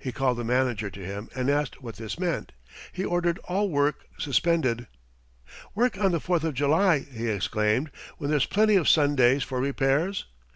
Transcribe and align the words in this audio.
He 0.00 0.10
called 0.10 0.36
the 0.36 0.42
manager 0.42 0.90
to 0.90 0.98
him 1.04 1.28
and 1.32 1.48
asked 1.48 1.80
what 1.80 1.94
this 1.94 2.18
meant. 2.18 2.50
He 2.90 3.04
ordered 3.04 3.38
all 3.44 3.68
work 3.70 4.00
suspended. 4.18 4.88
"Work 5.76 5.96
on 5.96 6.10
the 6.10 6.18
Fourth 6.18 6.42
of 6.42 6.54
July!" 6.54 6.98
he 7.08 7.28
exclaimed, 7.28 7.92
"when 8.18 8.30
there's 8.30 8.46
plenty 8.46 8.74
of 8.74 8.88
Sundays 8.88 9.44
for 9.44 9.60
repairs!" 9.60 10.24